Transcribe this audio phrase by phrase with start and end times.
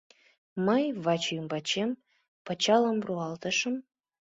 [0.65, 1.89] Мый вачӱмбачем
[2.45, 3.75] пычалым руалтышым.